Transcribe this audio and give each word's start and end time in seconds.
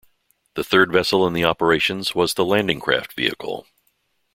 The 0.55 0.63
third 0.63 0.91
vessel 0.91 1.27
in 1.27 1.33
the 1.33 1.43
operations 1.45 2.15
was 2.15 2.33
the 2.33 2.43
Landing 2.43 2.79
Craft 2.79 3.13
Vehicle. 3.13 3.67